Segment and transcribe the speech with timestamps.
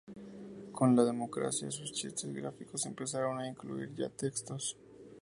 [0.71, 4.75] Con la democracia sus chistes gráficos empezaron a incluir ya textos.